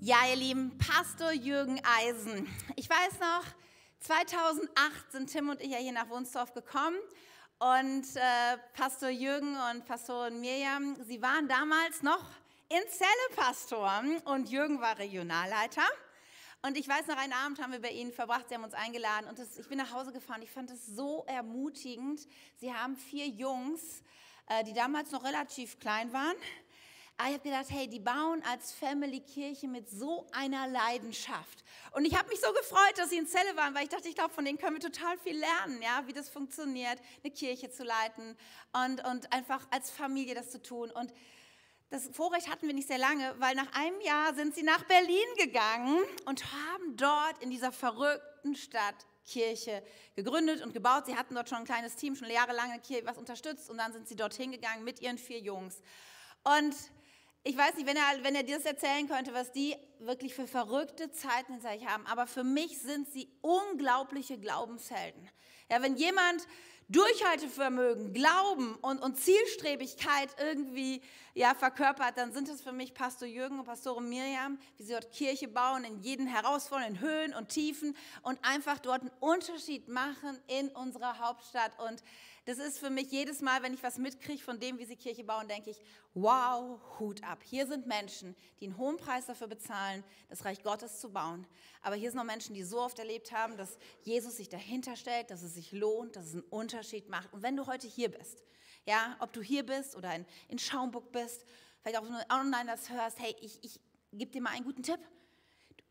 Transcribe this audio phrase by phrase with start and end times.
[0.00, 2.46] Ja, ihr Lieben, Pastor Jürgen Eisen.
[2.76, 3.44] Ich weiß noch,
[3.98, 6.96] 2008 sind Tim und ich ja hier nach Wunsdorf gekommen
[7.58, 12.24] und äh, Pastor Jürgen und Pastorin Mirjam, sie waren damals noch
[12.68, 15.86] in Celle Pastoren und Jürgen war Regionalleiter.
[16.62, 19.26] Und ich weiß noch, einen Abend haben wir bei Ihnen verbracht, Sie haben uns eingeladen
[19.28, 20.42] und das, ich bin nach Hause gefahren.
[20.42, 22.20] Ich fand es so ermutigend.
[22.58, 24.04] Sie haben vier Jungs,
[24.46, 26.36] äh, die damals noch relativ klein waren,
[27.26, 31.64] ich habe gedacht, hey, die bauen als Family Kirche mit so einer Leidenschaft.
[31.92, 34.14] Und ich habe mich so gefreut, dass sie in Zelle waren, weil ich dachte, ich
[34.14, 37.82] glaube, von denen können wir total viel lernen, ja, wie das funktioniert, eine Kirche zu
[37.82, 38.36] leiten
[38.72, 40.90] und, und einfach als Familie das zu tun.
[40.92, 41.12] Und
[41.90, 45.26] das Vorrecht hatten wir nicht sehr lange, weil nach einem Jahr sind sie nach Berlin
[45.38, 49.82] gegangen und haben dort in dieser verrückten Stadt Kirche
[50.14, 51.06] gegründet und gebaut.
[51.06, 54.16] Sie hatten dort schon ein kleines Team, schon jahrelang was unterstützt und dann sind sie
[54.16, 55.82] dorthin gegangen mit ihren vier Jungs.
[56.44, 56.74] Und
[57.44, 60.46] ich weiß nicht, wenn er, wenn er dir das erzählen könnte, was die wirklich für
[60.46, 65.28] verrückte Zeiten hinter sich haben, aber für mich sind sie unglaubliche Glaubenshelden.
[65.70, 66.46] Ja, wenn jemand
[66.90, 71.02] Durchhaltevermögen, Glauben und, und Zielstrebigkeit irgendwie
[71.34, 75.12] ja, verkörpert, dann sind es für mich Pastor Jürgen und Pastorin Miriam, wie sie dort
[75.12, 80.68] Kirche bauen, in jeden herausfordernden Höhen und Tiefen und einfach dort einen Unterschied machen in
[80.70, 81.72] unserer Hauptstadt.
[81.78, 82.02] Und
[82.48, 85.22] das ist für mich jedes Mal, wenn ich was mitkriege von dem, wie sie Kirche
[85.22, 85.82] bauen, denke ich,
[86.14, 87.40] wow, Hut ab.
[87.44, 91.46] Hier sind Menschen, die einen hohen Preis dafür bezahlen, das Reich Gottes zu bauen.
[91.82, 95.30] Aber hier sind noch Menschen, die so oft erlebt haben, dass Jesus sich dahinter stellt,
[95.30, 97.30] dass es sich lohnt, dass es einen Unterschied macht.
[97.34, 98.42] Und wenn du heute hier bist,
[98.86, 101.44] ja, ob du hier bist oder in, in Schaumburg bist,
[101.82, 103.78] vielleicht auch online das hörst, hey, ich, ich
[104.10, 105.00] gebe dir mal einen guten Tipp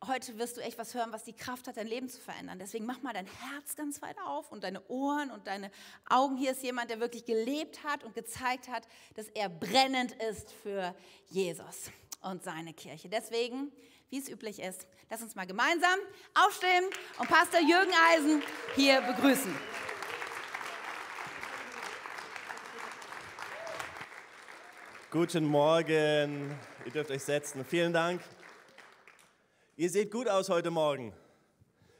[0.05, 2.59] heute wirst du echt was hören, was die Kraft hat, dein Leben zu verändern.
[2.59, 5.71] Deswegen mach mal dein Herz ganz weit auf und deine Ohren und deine
[6.09, 6.37] Augen.
[6.37, 10.95] Hier ist jemand, der wirklich gelebt hat und gezeigt hat, dass er brennend ist für
[11.29, 13.09] Jesus und seine Kirche.
[13.09, 13.71] Deswegen,
[14.09, 15.99] wie es üblich ist, lass uns mal gemeinsam
[16.45, 16.85] aufstehen
[17.17, 18.43] und Pastor Jürgen Eisen
[18.75, 19.55] hier begrüßen.
[25.09, 26.53] Guten Morgen,
[26.85, 27.65] ihr dürft euch setzen.
[27.65, 28.21] Vielen Dank.
[29.79, 31.13] Ihr seht gut aus heute Morgen.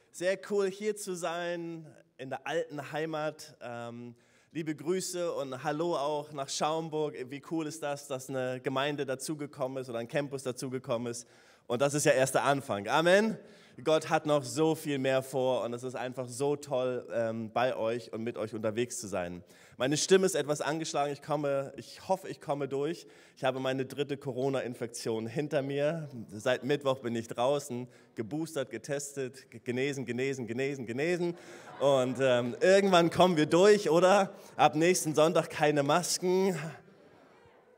[0.09, 1.85] Sehr cool hier zu sein
[2.17, 3.55] in der alten Heimat.
[3.61, 4.15] Ähm,
[4.51, 7.13] liebe Grüße und Hallo auch nach Schaumburg.
[7.29, 11.27] Wie cool ist das, dass eine Gemeinde dazugekommen ist oder ein Campus dazugekommen ist.
[11.67, 12.87] Und das ist ja erst der Anfang.
[12.87, 13.37] Amen.
[13.83, 17.75] Gott hat noch so viel mehr vor und es ist einfach so toll, ähm, bei
[17.75, 19.43] euch und mit euch unterwegs zu sein.
[19.77, 21.13] Meine Stimme ist etwas angeschlagen.
[21.13, 23.05] Ich komme, ich hoffe, ich komme durch.
[23.35, 26.09] Ich habe meine dritte Corona-Infektion hinter mir.
[26.29, 31.37] Seit Mittwoch bin ich draußen, geboostert, getestet, genesen, genesen, genesen, genesen.
[31.79, 34.31] Und ähm, irgendwann kommen wir durch, oder?
[34.55, 36.57] Ab nächsten Sonntag keine Masken.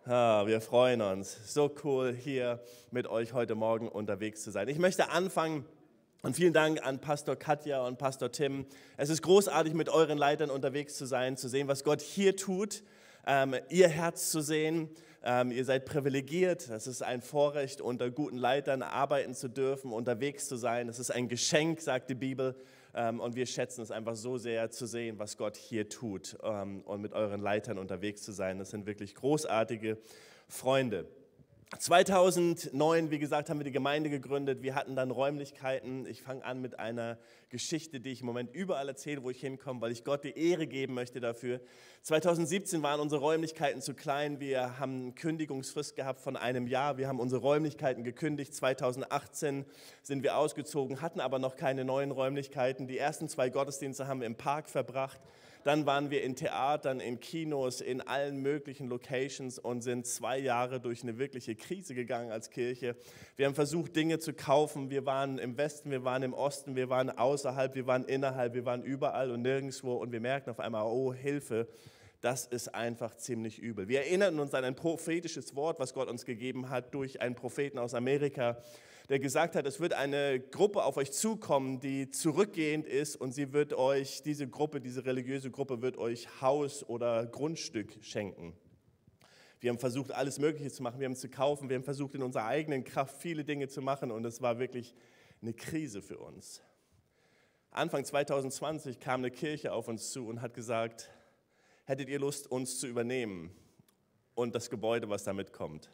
[0.09, 1.37] Wir freuen uns.
[1.53, 2.59] So cool, hier
[2.89, 4.67] mit euch heute Morgen unterwegs zu sein.
[4.67, 5.65] Ich möchte anfangen
[6.23, 8.65] und vielen Dank an Pastor Katja und Pastor Tim.
[8.97, 12.81] Es ist großartig, mit euren Leitern unterwegs zu sein, zu sehen, was Gott hier tut,
[13.27, 14.89] ähm, ihr Herz zu sehen.
[15.23, 16.69] Ähm, ihr seid privilegiert.
[16.69, 20.89] Es ist ein Vorrecht, unter guten Leitern arbeiten zu dürfen, unterwegs zu sein.
[20.89, 22.55] Es ist ein Geschenk, sagt die Bibel.
[22.93, 26.81] Ähm, und wir schätzen es einfach so sehr zu sehen, was Gott hier tut ähm,
[26.81, 28.59] und mit euren Leitern unterwegs zu sein.
[28.59, 29.97] Das sind wirklich großartige
[30.47, 31.05] Freunde.
[31.77, 34.63] 2009, wie gesagt, haben wir die Gemeinde gegründet.
[34.63, 36.07] Wir hatten dann Räumlichkeiten.
[36.07, 37.19] Ich fange an mit einer
[37.49, 40.65] Geschichte, die ich im Moment überall erzähle, wo ich hinkomme, weil ich Gott die Ehre
[40.65, 41.61] geben möchte dafür.
[42.01, 44.39] 2017 waren unsere Räumlichkeiten zu klein.
[44.39, 46.97] Wir haben eine Kündigungsfrist gehabt von einem Jahr.
[46.97, 48.55] Wir haben unsere Räumlichkeiten gekündigt.
[48.55, 49.63] 2018
[50.01, 52.87] sind wir ausgezogen, hatten aber noch keine neuen Räumlichkeiten.
[52.87, 55.21] Die ersten zwei Gottesdienste haben wir im Park verbracht.
[55.69, 60.79] Dann waren wir in Theatern, in Kinos, in allen möglichen Locations und sind zwei Jahre
[60.79, 62.95] durch eine wirkliche Krise gegangen als Kirche.
[63.35, 64.89] Wir haben versucht, Dinge zu kaufen.
[64.89, 68.65] Wir waren im Westen, wir waren im Osten, wir waren außerhalb, wir waren innerhalb, wir
[68.65, 69.93] waren überall und nirgendwo.
[69.93, 71.67] Und wir merkten auf einmal, oh Hilfe,
[72.19, 73.87] das ist einfach ziemlich übel.
[73.87, 77.77] Wir erinnern uns an ein prophetisches Wort, was Gott uns gegeben hat durch einen Propheten
[77.77, 78.57] aus Amerika
[79.09, 83.53] der gesagt hat, es wird eine Gruppe auf euch zukommen, die zurückgehend ist und sie
[83.53, 88.53] wird euch, diese Gruppe, diese religiöse Gruppe wird euch Haus oder Grundstück schenken.
[89.59, 92.13] Wir haben versucht, alles Mögliche zu machen, wir haben es zu kaufen, wir haben versucht,
[92.13, 94.93] in unserer eigenen Kraft viele Dinge zu machen und es war wirklich
[95.41, 96.61] eine Krise für uns.
[97.71, 101.09] Anfang 2020 kam eine Kirche auf uns zu und hat gesagt,
[101.85, 103.51] hättet ihr Lust, uns zu übernehmen
[104.35, 105.89] und das Gebäude, was damit kommt?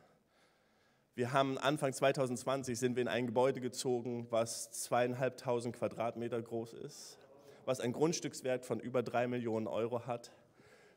[1.17, 7.17] Wir haben Anfang 2020 sind wir in ein Gebäude gezogen, was zweieinhalbtausend Quadratmeter groß ist,
[7.63, 10.33] was einen Grundstückswert von über drei Millionen Euro hat.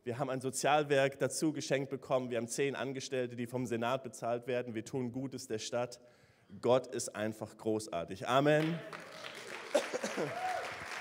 [0.02, 2.30] Wir haben ein Sozialwerk dazu geschenkt bekommen.
[2.30, 4.74] Wir haben zehn Angestellte, die vom Senat bezahlt werden.
[4.74, 6.00] Wir tun Gutes der Stadt.
[6.60, 8.26] Gott ist einfach großartig.
[8.26, 8.76] Amen.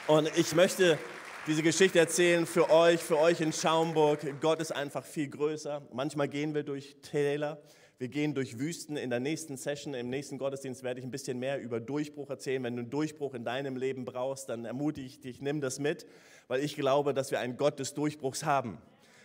[0.05, 0.99] Und ich möchte
[1.47, 4.19] diese Geschichte erzählen für euch, für euch in Schaumburg.
[4.41, 5.81] Gott ist einfach viel größer.
[5.91, 7.59] Manchmal gehen wir durch Täler,
[7.99, 8.95] wir gehen durch Wüsten.
[8.95, 12.63] In der nächsten Session, im nächsten Gottesdienst werde ich ein bisschen mehr über Durchbruch erzählen.
[12.63, 16.05] Wenn du einen Durchbruch in deinem Leben brauchst, dann ermutige ich dich, nimm das mit,
[16.47, 18.79] weil ich glaube, dass wir einen Gott des Durchbruchs haben.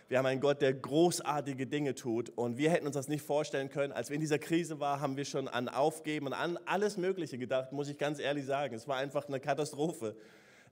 [0.08, 2.30] Wir haben einen Gott, der großartige Dinge tut.
[2.30, 3.92] Und wir hätten uns das nicht vorstellen können.
[3.92, 7.38] Als wir in dieser Krise waren, haben wir schon an Aufgeben und an alles Mögliche
[7.38, 8.74] gedacht, muss ich ganz ehrlich sagen.
[8.74, 10.16] Es war einfach eine Katastrophe.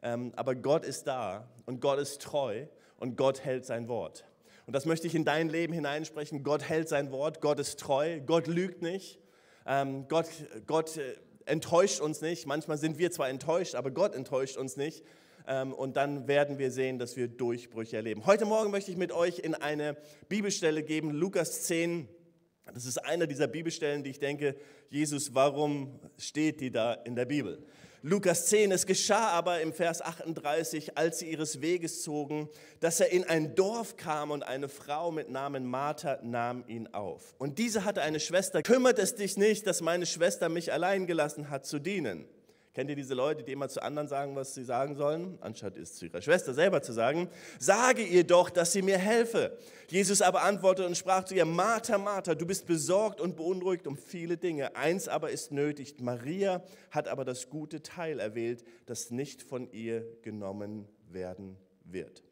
[0.02, 2.66] Ähm, aber Gott ist da und Gott ist treu
[2.98, 4.24] und Gott hält sein Wort.
[4.70, 6.44] Und das möchte ich in dein Leben hineinsprechen.
[6.44, 9.18] Gott hält sein Wort, Gott ist treu, Gott lügt nicht,
[9.66, 10.28] ähm, Gott,
[10.68, 12.46] Gott äh, enttäuscht uns nicht.
[12.46, 15.02] Manchmal sind wir zwar enttäuscht, aber Gott enttäuscht uns nicht.
[15.48, 18.26] Ähm, und dann werden wir sehen, dass wir Durchbrüche erleben.
[18.26, 19.96] Heute Morgen möchte ich mit euch in eine
[20.28, 22.08] Bibelstelle geben, Lukas 10.
[22.72, 24.54] Das ist einer dieser Bibelstellen, die ich denke,
[24.88, 27.66] Jesus, warum steht die da in der Bibel?
[28.02, 32.48] Lukas 10, es geschah aber im Vers 38, als sie ihres Weges zogen,
[32.80, 37.34] dass er in ein Dorf kam und eine Frau mit Namen Martha nahm ihn auf.
[37.36, 41.50] Und diese hatte eine Schwester, kümmert es dich nicht, dass meine Schwester mich allein gelassen
[41.50, 42.24] hat zu dienen.
[42.72, 45.96] Kennt ihr diese Leute, die immer zu anderen sagen, was sie sagen sollen, anstatt es
[45.96, 47.28] zu ihrer Schwester selber zu sagen?
[47.58, 49.58] Sage ihr doch, dass sie mir helfe.
[49.88, 53.96] Jesus aber antwortete und sprach zu ihr, Martha, Martha, du bist besorgt und beunruhigt um
[53.96, 54.76] viele Dinge.
[54.76, 55.96] Eins aber ist nötig.
[55.98, 56.62] Maria
[56.92, 62.22] hat aber das gute Teil erwählt, das nicht von ihr genommen werden wird.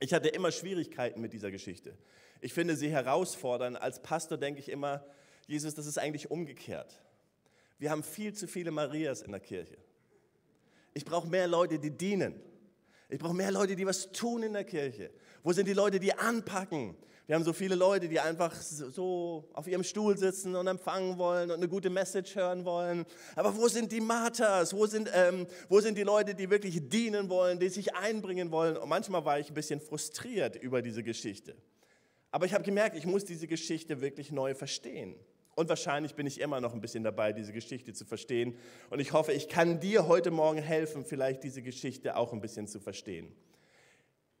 [0.00, 1.98] Ich hatte immer Schwierigkeiten mit dieser Geschichte.
[2.40, 3.80] Ich finde sie herausfordernd.
[3.80, 5.04] Als Pastor denke ich immer,
[5.46, 7.02] Jesus, das ist eigentlich umgekehrt.
[7.78, 9.78] Wir haben viel zu viele Marias in der Kirche.
[10.94, 12.40] Ich brauche mehr Leute, die dienen.
[13.08, 15.10] Ich brauche mehr Leute, die was tun in der Kirche.
[15.42, 16.96] Wo sind die Leute, die anpacken?
[17.28, 21.50] Wir haben so viele Leute, die einfach so auf ihrem Stuhl sitzen und empfangen wollen
[21.50, 23.04] und eine gute Message hören wollen.
[23.36, 24.72] Aber wo sind die Marthas?
[24.72, 28.78] Wo sind, ähm, wo sind die Leute, die wirklich dienen wollen, die sich einbringen wollen?
[28.78, 31.54] Und manchmal war ich ein bisschen frustriert über diese Geschichte.
[32.30, 35.14] Aber ich habe gemerkt, ich muss diese Geschichte wirklich neu verstehen.
[35.58, 38.56] Und wahrscheinlich bin ich immer noch ein bisschen dabei, diese Geschichte zu verstehen.
[38.90, 42.68] Und ich hoffe, ich kann dir heute Morgen helfen, vielleicht diese Geschichte auch ein bisschen
[42.68, 43.34] zu verstehen.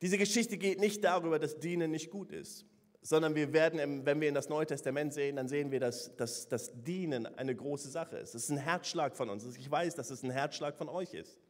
[0.00, 2.66] Diese Geschichte geht nicht darüber, dass Dienen nicht gut ist,
[3.02, 6.46] sondern wir werden, wenn wir in das Neue Testament sehen, dann sehen wir, dass, dass
[6.46, 8.36] das Dienen eine große Sache ist.
[8.36, 9.44] Es ist ein Herzschlag von uns.
[9.56, 11.40] Ich weiß, dass es ein Herzschlag von euch ist.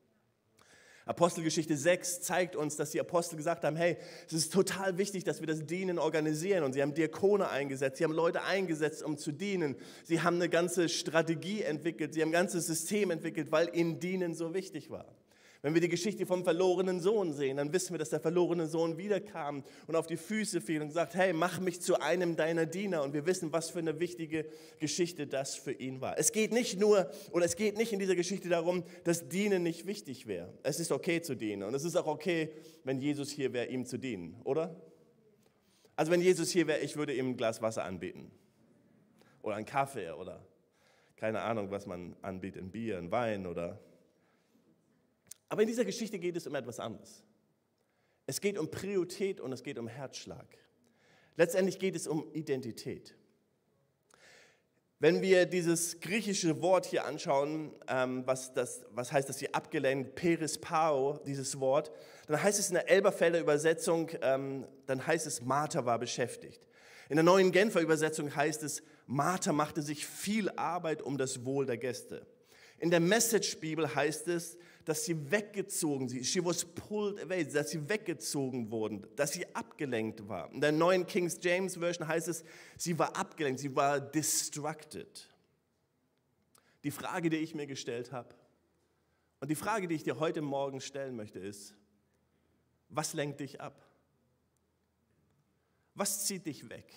[1.08, 3.96] Apostelgeschichte 6 zeigt uns, dass die Apostel gesagt haben, hey,
[4.26, 6.64] es ist total wichtig, dass wir das Dienen organisieren.
[6.64, 9.74] Und sie haben Diakone eingesetzt, sie haben Leute eingesetzt, um zu dienen.
[10.04, 14.34] Sie haben eine ganze Strategie entwickelt, sie haben ein ganzes System entwickelt, weil ihnen Dienen
[14.34, 15.06] so wichtig war.
[15.60, 18.96] Wenn wir die Geschichte vom verlorenen Sohn sehen, dann wissen wir, dass der verlorene Sohn
[18.96, 23.02] wiederkam und auf die Füße fiel und sagt, hey, mach mich zu einem deiner Diener.
[23.02, 24.46] Und wir wissen, was für eine wichtige
[24.78, 26.16] Geschichte das für ihn war.
[26.16, 29.86] Es geht nicht nur, oder es geht nicht in dieser Geschichte darum, dass Dienen nicht
[29.86, 30.52] wichtig wäre.
[30.62, 31.64] Es ist okay zu dienen.
[31.64, 32.52] Und es ist auch okay,
[32.84, 34.80] wenn Jesus hier wäre, ihm zu dienen, oder?
[35.96, 38.30] Also wenn Jesus hier wäre, ich würde ihm ein Glas Wasser anbieten.
[39.42, 40.46] Oder einen Kaffee oder
[41.16, 43.80] keine Ahnung, was man anbietet, ein Bier, ein Wein oder
[45.48, 47.22] aber in dieser Geschichte geht es um etwas anderes.
[48.26, 50.46] Es geht um Priorität und es geht um Herzschlag.
[51.36, 53.14] Letztendlich geht es um Identität.
[55.00, 60.16] Wenn wir dieses griechische Wort hier anschauen, ähm, was, das, was heißt das hier abgelenkt,
[60.16, 61.92] perispao, dieses Wort,
[62.26, 66.60] dann heißt es in der Elberfelder Übersetzung, ähm, dann heißt es, Martha war beschäftigt.
[67.08, 71.64] In der neuen Genfer Übersetzung heißt es, Martha machte sich viel Arbeit um das Wohl
[71.64, 72.26] der Gäste.
[72.78, 76.24] In der Message-Bibel heißt es, dass sie weggezogen sind.
[76.24, 80.50] She was pulled away, dass sie weggezogen wurden, dass sie abgelenkt war.
[80.50, 82.42] In der neuen King James Version heißt es,
[82.78, 85.28] sie war abgelenkt, sie war distracted.
[86.84, 88.34] Die Frage, die ich mir gestellt habe
[89.40, 91.74] und die Frage, die ich dir heute Morgen stellen möchte, ist,
[92.88, 93.86] was lenkt dich ab?
[95.94, 96.94] Was zieht dich weg?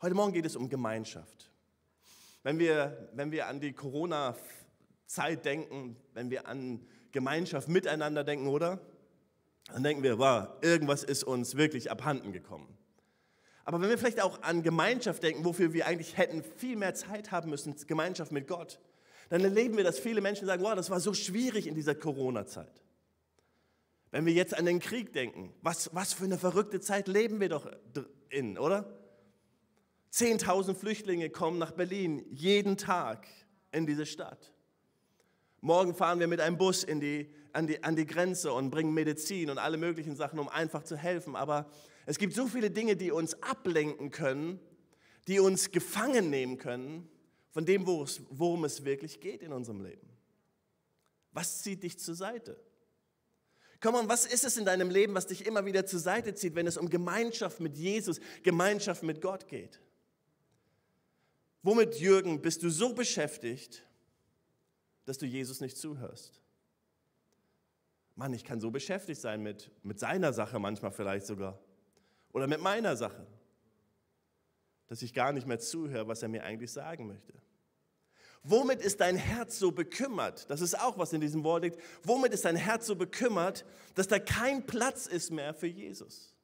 [0.00, 1.50] Heute Morgen geht es um Gemeinschaft.
[2.44, 4.36] Wenn wir, wenn wir an die Corona-
[5.12, 6.80] Zeit denken, wenn wir an
[7.12, 8.80] Gemeinschaft miteinander denken, oder?
[9.66, 12.66] Dann denken wir, wow, irgendwas ist uns wirklich abhanden gekommen.
[13.64, 17.30] Aber wenn wir vielleicht auch an Gemeinschaft denken, wofür wir eigentlich hätten viel mehr Zeit
[17.30, 18.80] haben müssen, Gemeinschaft mit Gott,
[19.28, 22.82] dann erleben wir, dass viele Menschen sagen, wow, das war so schwierig in dieser Corona-Zeit.
[24.10, 27.48] Wenn wir jetzt an den Krieg denken, was, was für eine verrückte Zeit leben wir
[27.48, 27.70] doch
[28.30, 28.98] in, oder?
[30.10, 33.26] Zehntausend Flüchtlinge kommen nach Berlin jeden Tag
[33.70, 34.52] in diese Stadt.
[35.64, 38.92] Morgen fahren wir mit einem Bus in die, an, die, an die Grenze und bringen
[38.92, 41.36] Medizin und alle möglichen Sachen, um einfach zu helfen.
[41.36, 41.70] Aber
[42.04, 44.58] es gibt so viele Dinge, die uns ablenken können,
[45.28, 47.08] die uns gefangen nehmen können
[47.52, 50.08] von dem, worum es wirklich geht in unserem Leben.
[51.30, 52.60] Was zieht dich zur Seite?
[53.80, 56.56] Komm on, was ist es in deinem Leben, was dich immer wieder zur Seite zieht,
[56.56, 59.80] wenn es um Gemeinschaft mit Jesus, Gemeinschaft mit Gott geht?
[61.62, 63.84] Womit, Jürgen, bist du so beschäftigt,
[65.04, 66.40] dass du Jesus nicht zuhörst?
[68.14, 71.58] Mann, ich kann so beschäftigt sein mit, mit seiner Sache manchmal vielleicht sogar.
[72.32, 73.26] Oder mit meiner Sache.
[74.88, 77.32] Dass ich gar nicht mehr zuhöre, was er mir eigentlich sagen möchte.
[78.44, 80.50] Womit ist dein Herz so bekümmert?
[80.50, 81.78] Das ist auch, was in diesem Wort liegt.
[82.02, 86.34] Womit ist dein Herz so bekümmert, dass da kein Platz ist mehr für Jesus?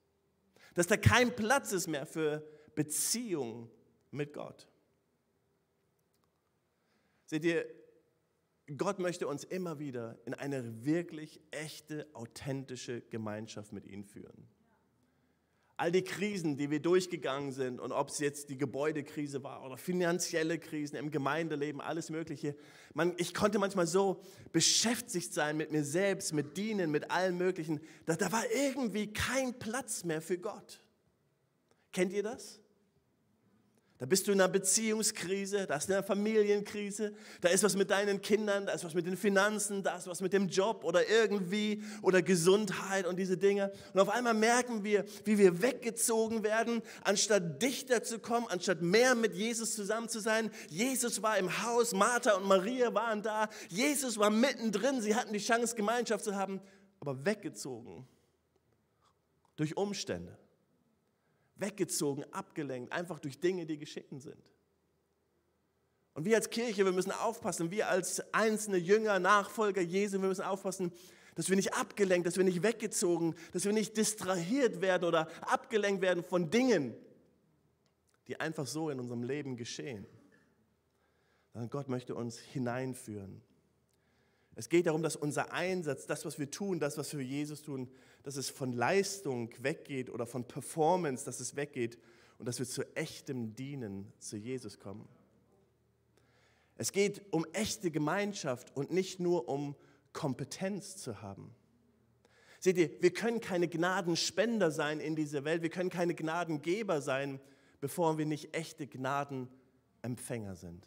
[0.75, 2.47] Dass da kein Platz ist mehr für
[2.77, 3.69] Beziehung
[4.13, 4.69] mit Gott?
[7.27, 7.67] Seht ihr,
[8.77, 14.47] Gott möchte uns immer wieder in eine wirklich echte, authentische Gemeinschaft mit ihm führen.
[15.79, 19.77] All die Krisen, die wir durchgegangen sind und ob es jetzt die Gebäudekrise war oder
[19.77, 22.57] finanzielle Krisen im Gemeindeleben, alles Mögliche.
[22.95, 24.21] Man, ich konnte manchmal so
[24.51, 29.57] beschäftigt sein mit mir selbst, mit Dienen, mit allem Möglichen, dass da war irgendwie kein
[29.59, 30.83] Platz mehr für Gott.
[31.93, 32.61] Kennt ihr das?
[33.99, 38.23] Da bist du in einer Beziehungskrise, da ist eine Familienkrise, da ist was mit deinen
[38.23, 41.83] Kindern, da ist was mit den Finanzen, da ist was mit dem Job oder irgendwie
[42.01, 43.73] oder Gesundheit und diese Dinge.
[43.93, 49.17] Und auf einmal merken wir, wie wir weggezogen werden, anstatt dichter zu kommen, anstatt mehr
[49.17, 50.53] mit Jesus zusammen zu sein.
[50.69, 55.41] Jesus war im Haus, Martha und Maria waren da, Jesus war mittendrin, sie hatten die
[55.41, 56.61] Chance, Gemeinschaft zu haben,
[57.01, 58.07] aber weggezogen
[59.57, 60.39] durch Umstände
[61.59, 64.53] weggezogen, abgelenkt, einfach durch Dinge, die geschehen sind.
[66.15, 70.43] Und wir als Kirche, wir müssen aufpassen, wir als einzelne Jünger, Nachfolger Jesu, wir müssen
[70.43, 70.93] aufpassen,
[71.37, 76.03] dass wir nicht abgelenkt, dass wir nicht weggezogen, dass wir nicht distrahiert werden oder abgelenkt
[76.03, 76.95] werden von Dingen,
[78.27, 80.07] die einfach so in unserem Leben geschehen.
[81.53, 83.41] Sondern Gott möchte uns hineinführen.
[84.59, 87.63] Es geht darum, dass unser Einsatz, das, was wir tun, das, was wir für Jesus
[87.63, 87.89] tun,
[88.25, 91.97] dass es von Leistung weggeht oder von Performance, dass es weggeht
[92.39, 95.09] und dass wir zu echtem Dienen zu Jesus kommen.
[96.77, 99.77] Es geht um echte Gemeinschaft und nicht nur um
[100.13, 101.55] Kompetenz zu haben.
[102.59, 107.39] Seht ihr, wir können keine Gnadenspender sein in dieser Welt, wir können keine Gnadengeber sein,
[107.81, 110.85] bevor wir nicht echte Gnadenempfänger sind.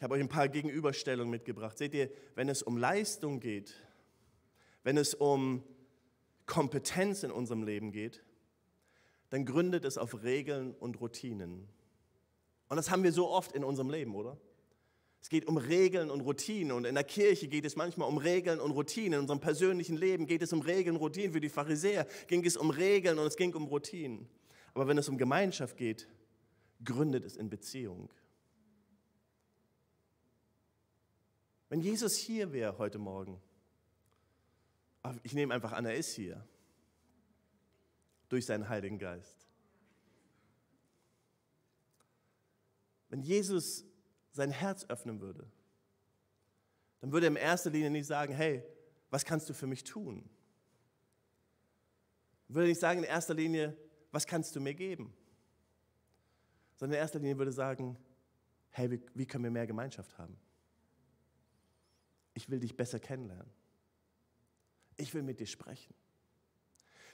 [0.00, 1.76] Ich habe euch ein paar Gegenüberstellungen mitgebracht.
[1.76, 3.74] Seht ihr, wenn es um Leistung geht,
[4.82, 5.62] wenn es um
[6.46, 8.24] Kompetenz in unserem Leben geht,
[9.28, 11.68] dann gründet es auf Regeln und Routinen.
[12.68, 14.38] Und das haben wir so oft in unserem Leben, oder?
[15.20, 18.58] Es geht um Regeln und Routinen und in der Kirche geht es manchmal um Regeln
[18.58, 19.12] und Routinen.
[19.12, 21.34] In unserem persönlichen Leben geht es um Regeln und Routinen.
[21.34, 24.30] Für die Pharisäer ging es um Regeln und es ging um Routinen.
[24.72, 26.08] Aber wenn es um Gemeinschaft geht,
[26.82, 28.08] gründet es in Beziehung.
[31.70, 33.40] Wenn Jesus hier wäre heute Morgen,
[35.22, 36.44] ich nehme einfach an, er ist hier.
[38.28, 39.46] Durch seinen Heiligen Geist.
[43.08, 43.84] Wenn Jesus
[44.32, 45.48] sein Herz öffnen würde,
[47.00, 48.64] dann würde er in erster Linie nicht sagen, hey,
[49.10, 50.28] was kannst du für mich tun?
[52.48, 53.76] Würde nicht sagen in erster Linie,
[54.10, 55.14] was kannst du mir geben?
[56.76, 57.96] Sondern in erster Linie würde sagen,
[58.70, 60.36] hey, wie, wie können wir mehr Gemeinschaft haben?
[62.34, 63.50] Ich will dich besser kennenlernen
[65.00, 65.94] ich will mit dir sprechen.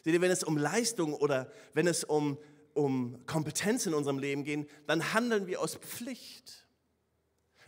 [0.03, 2.39] Seht ihr, wenn es um Leistung oder wenn es um,
[2.75, 6.67] um Kompetenz in unserem Leben geht, dann handeln wir aus Pflicht.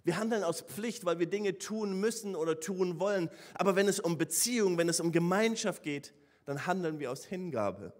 [0.04, 3.30] Wir handeln aus Pflicht, weil wir Dinge tun müssen oder tun wollen.
[3.54, 6.14] Aber wenn es um Beziehung, wenn es um Gemeinschaft geht,
[6.44, 7.92] dann handeln wir aus Hingabe.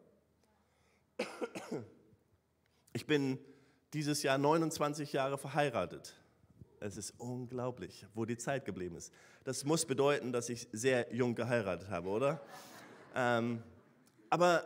[2.93, 3.39] Ich bin
[3.93, 6.15] dieses Jahr 29 Jahre verheiratet.
[6.81, 9.13] Es ist unglaublich, wo die Zeit geblieben ist.
[9.45, 12.41] Das muss bedeuten, dass ich sehr jung geheiratet habe, oder?
[13.15, 13.63] Ähm,
[14.31, 14.65] aber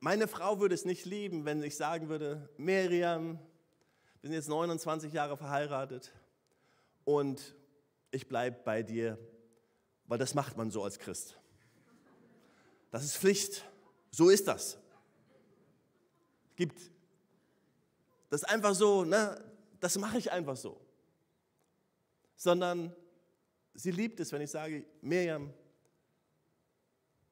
[0.00, 3.38] meine Frau würde es nicht lieben, wenn ich sagen würde, Miriam,
[4.20, 6.12] wir sind jetzt 29 Jahre verheiratet
[7.04, 7.54] und
[8.10, 9.18] ich bleibe bei dir,
[10.06, 11.38] weil das macht man so als Christ.
[12.90, 13.64] Das ist Pflicht.
[14.10, 14.78] So ist das.
[16.56, 16.78] Gibt
[18.34, 19.40] das ist einfach so, ne?
[19.84, 20.80] Das mache ich einfach so.
[22.36, 22.96] Sondern
[23.74, 25.52] sie liebt es, wenn ich sage, Miriam,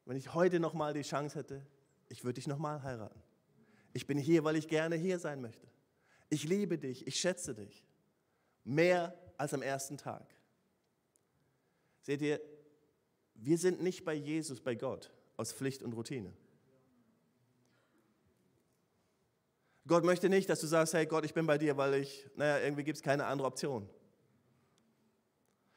[0.05, 1.67] wenn ich heute nochmal die Chance hätte,
[2.11, 3.23] ich würde dich nochmal heiraten.
[3.95, 5.67] Ich bin hier, weil ich gerne hier sein möchte.
[6.29, 7.87] Ich liebe dich, ich schätze dich.
[8.65, 10.35] Mehr als am ersten Tag.
[12.03, 12.39] Seht ihr,
[13.35, 16.35] wir sind nicht bei Jesus, bei Gott, aus Pflicht und Routine.
[19.93, 22.65] Gott möchte nicht, dass du sagst, hey Gott, ich bin bei dir, weil ich, naja,
[22.65, 23.87] irgendwie gibt es keine andere Option.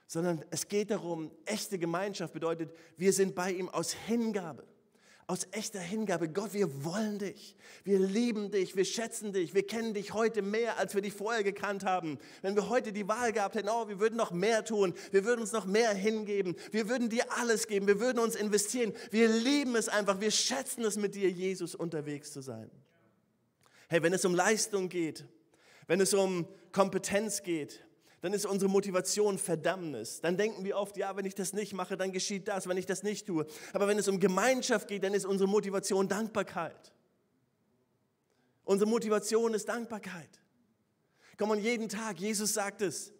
[0.08, 4.66] Sondern es geht darum, echte Gemeinschaft bedeutet, wir sind bei ihm aus Hingabe
[5.28, 6.30] aus echter Hingabe.
[6.30, 7.56] Gott, wir wollen dich.
[7.84, 8.76] Wir lieben dich.
[8.76, 9.56] Wir schätzen dich.
[9.56, 12.20] Wir kennen dich heute mehr, als wir dich vorher gekannt haben.
[12.44, 14.94] Wenn wir heute die Wahl gehabt hätten, oh, wir würden noch mehr tun.
[15.12, 16.56] Wir würden uns noch mehr hingeben.
[16.72, 17.88] Wir würden dir alles geben.
[17.88, 18.94] Wir würden uns investieren.
[19.10, 20.22] Wir lieben es einfach.
[20.22, 22.70] Wir schätzen es, mit dir, Jesus, unterwegs zu sein.
[23.88, 25.26] Hey, wenn es um Leistung geht,
[25.88, 27.86] wenn es um Kompetenz geht,
[28.22, 30.20] dann ist unsere Motivation Verdammnis.
[30.20, 32.88] Dann denken wir oft, ja, wenn ich das nicht mache, dann geschieht das, wenn ich
[32.88, 33.46] das nicht tue.
[33.72, 36.92] Aber wenn es um Gemeinschaft geht, dann ist unsere Motivation Dankbarkeit.
[38.64, 40.42] Unsere Motivation ist Dankbarkeit.
[41.38, 43.14] Komm und jeden Tag, Jesus sagt es.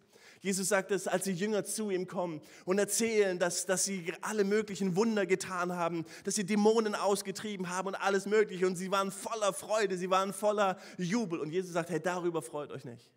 [0.46, 4.44] Jesus sagt es, als die Jünger zu ihm kommen und erzählen, dass, dass sie alle
[4.44, 8.68] möglichen Wunder getan haben, dass sie Dämonen ausgetrieben haben und alles Mögliche.
[8.68, 11.40] Und sie waren voller Freude, sie waren voller Jubel.
[11.40, 13.12] Und Jesus sagt, hey, darüber freut euch nicht.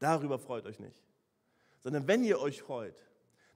[0.00, 1.04] Darüber freut euch nicht.
[1.84, 2.96] Sondern wenn ihr euch freut,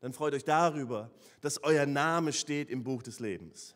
[0.00, 3.74] dann freut euch darüber, dass euer Name steht im Buch des Lebens.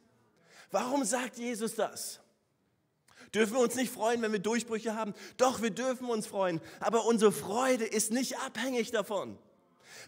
[0.71, 2.21] Warum sagt Jesus das?
[3.35, 5.15] Dürfen wir uns nicht freuen, wenn wir Durchbrüche haben?
[5.39, 6.61] Doch, wir dürfen uns freuen.
[6.81, 9.39] Aber unsere Freude ist nicht abhängig davon.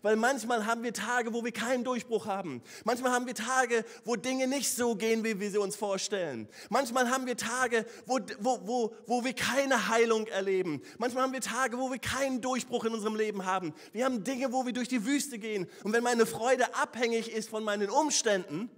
[0.02, 2.62] Weil manchmal haben wir Tage, wo wir keinen Durchbruch haben.
[2.84, 6.48] Manchmal haben wir Tage, wo Dinge nicht so gehen, wie wir sie uns vorstellen.
[6.68, 10.82] Manchmal haben wir Tage, wo, wo, wo, wo wir keine Heilung erleben.
[10.98, 13.72] Manchmal haben wir Tage, wo wir keinen Durchbruch in unserem Leben haben.
[13.92, 15.66] Wir haben Dinge, wo wir durch die Wüste gehen.
[15.84, 18.70] Und wenn meine Freude abhängig ist von meinen Umständen,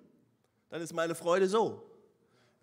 [0.71, 1.83] dann ist meine Freude so.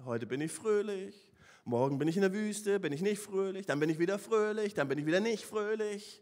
[0.06, 1.23] Heute bin ich fröhlich,
[1.64, 4.74] morgen bin ich in der Wüste, bin ich nicht fröhlich, dann bin ich wieder fröhlich,
[4.74, 6.22] dann bin ich wieder nicht fröhlich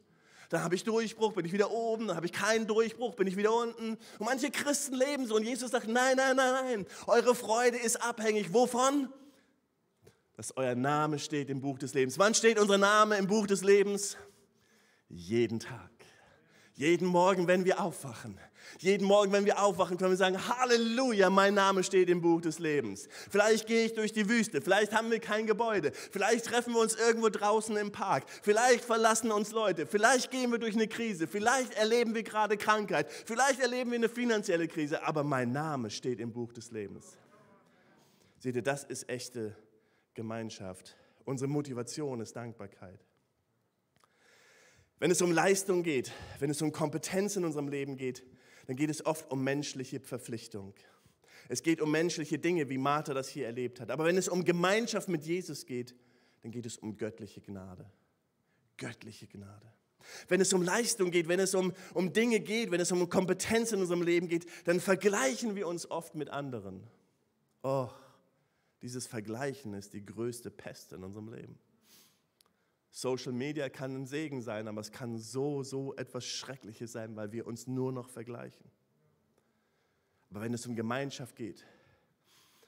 [0.51, 3.37] dann habe ich Durchbruch, bin ich wieder oben, dann habe ich keinen Durchbruch, bin ich
[3.37, 3.91] wieder unten.
[3.91, 7.95] Und manche Christen leben so und Jesus sagt, nein, nein, nein, nein, eure Freude ist
[8.03, 8.53] abhängig.
[8.53, 9.07] Wovon?
[10.35, 12.19] Dass euer Name steht im Buch des Lebens.
[12.19, 14.17] Wann steht unser Name im Buch des Lebens?
[15.07, 15.89] Jeden Tag.
[16.73, 18.37] Jeden Morgen, wenn wir aufwachen.
[18.79, 22.59] Jeden Morgen, wenn wir aufwachen, können wir sagen, Halleluja, mein Name steht im Buch des
[22.59, 23.07] Lebens.
[23.29, 26.95] Vielleicht gehe ich durch die Wüste, vielleicht haben wir kein Gebäude, vielleicht treffen wir uns
[26.95, 31.73] irgendwo draußen im Park, vielleicht verlassen uns Leute, vielleicht gehen wir durch eine Krise, vielleicht
[31.73, 36.31] erleben wir gerade Krankheit, vielleicht erleben wir eine finanzielle Krise, aber mein Name steht im
[36.31, 37.17] Buch des Lebens.
[38.39, 39.55] Seht ihr, das ist echte
[40.13, 40.95] Gemeinschaft.
[41.25, 42.99] Unsere Motivation ist Dankbarkeit.
[45.01, 48.23] Wenn es um Leistung geht, wenn es um Kompetenz in unserem Leben geht,
[48.71, 50.73] dann geht es oft um menschliche Verpflichtung.
[51.49, 53.91] Es geht um menschliche Dinge, wie Martha das hier erlebt hat.
[53.91, 55.93] Aber wenn es um Gemeinschaft mit Jesus geht,
[56.41, 57.85] dann geht es um göttliche Gnade.
[58.77, 59.73] Göttliche Gnade.
[60.29, 63.73] Wenn es um Leistung geht, wenn es um, um Dinge geht, wenn es um Kompetenz
[63.73, 66.81] in unserem Leben geht, dann vergleichen wir uns oft mit anderen.
[67.63, 67.89] Oh,
[68.81, 71.59] dieses Vergleichen ist die größte Pest in unserem Leben.
[72.91, 77.31] Social Media kann ein Segen sein, aber es kann so, so etwas Schreckliches sein, weil
[77.31, 78.69] wir uns nur noch vergleichen.
[80.29, 81.65] Aber wenn es um Gemeinschaft geht,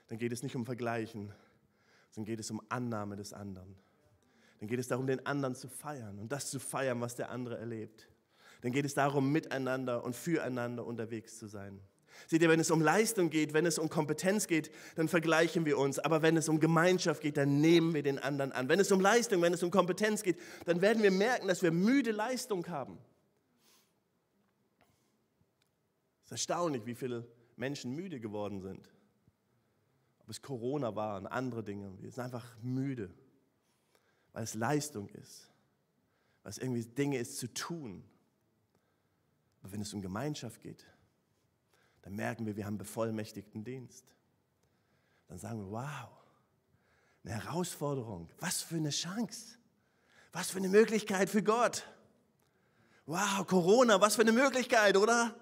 [0.08, 1.34] dann geht es nicht um Vergleichen,
[2.12, 3.76] sondern geht es um Annahme des anderen.
[4.60, 7.58] Dann geht es darum, den anderen zu feiern und das zu feiern, was der andere
[7.58, 8.08] erlebt.
[8.62, 11.82] Dann geht es darum, miteinander und füreinander unterwegs zu sein.
[12.28, 15.78] Seht ihr, wenn es um Leistung geht, wenn es um Kompetenz geht, dann vergleichen wir
[15.78, 16.00] uns.
[16.00, 18.70] Aber wenn es um Gemeinschaft geht, dann nehmen wir den anderen an.
[18.70, 21.72] Wenn es um Leistung, wenn es um Kompetenz geht, dann werden wir merken, dass wir
[21.72, 22.98] müde Leistung haben.
[26.22, 28.90] Es ist erstaunlich, wie viele Menschen müde geworden sind.
[30.20, 31.92] Ob es Corona war und andere Dinge.
[32.00, 33.14] Wir sind einfach müde,
[34.32, 35.52] weil es Leistung ist,
[36.44, 38.04] weil es irgendwie Dinge ist zu tun.
[39.62, 40.86] Aber wenn es um Gemeinschaft geht,
[42.04, 44.06] dann merken wir, wir haben bevollmächtigten Dienst.
[45.30, 46.10] Dann sagen wir, wow,
[47.24, 49.58] eine Herausforderung, was für eine Chance,
[50.34, 51.88] was für eine Möglichkeit für Gott.
[53.06, 55.34] Wow, Corona, was für eine Möglichkeit, oder?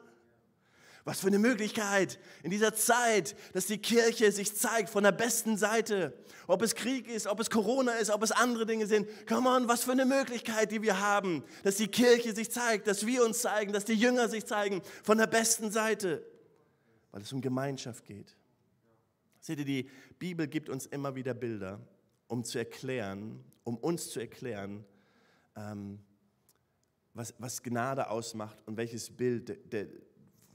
[1.03, 5.57] Was für eine Möglichkeit in dieser Zeit, dass die Kirche sich zeigt von der besten
[5.57, 6.13] Seite.
[6.45, 9.07] Ob es Krieg ist, ob es Corona ist, ob es andere Dinge sind.
[9.27, 13.07] Come on, was für eine Möglichkeit, die wir haben, dass die Kirche sich zeigt, dass
[13.07, 16.23] wir uns zeigen, dass die Jünger sich zeigen von der besten Seite
[17.11, 18.35] weil es um Gemeinschaft geht.
[19.39, 21.79] Seht ihr, die Bibel gibt uns immer wieder Bilder,
[22.27, 24.85] um zu erklären, um uns zu erklären,
[25.55, 25.99] ähm,
[27.13, 29.87] was, was Gnade ausmacht und welches Bild der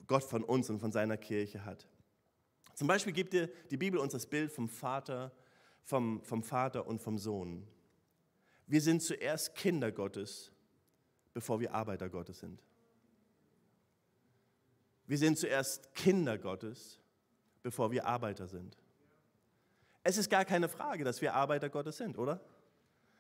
[0.07, 1.87] Gott von uns und von seiner Kirche hat.
[2.75, 5.33] Zum Beispiel gibt dir die Bibel uns das Bild vom Vater,
[5.83, 7.67] vom, vom Vater und vom Sohn.
[8.67, 10.53] Wir sind zuerst Kinder Gottes,
[11.33, 12.63] bevor wir Arbeiter Gottes sind.
[15.07, 16.99] Wir sind zuerst Kinder Gottes,
[17.63, 18.77] bevor wir Arbeiter sind.
[20.03, 22.41] Es ist gar keine Frage, dass wir Arbeiter Gottes sind, oder?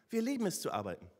[0.09, 1.11] Wir lieben es zu arbeiten.